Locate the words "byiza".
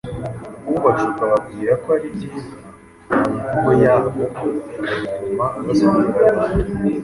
2.15-2.57